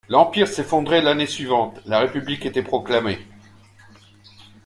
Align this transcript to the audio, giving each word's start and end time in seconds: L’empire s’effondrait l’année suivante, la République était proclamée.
L’empire 0.09 0.47
s’effondrait 0.47 1.03
l’année 1.03 1.27
suivante, 1.27 1.79
la 1.85 1.99
République 1.99 2.47
était 2.47 2.63
proclamée. 2.63 3.19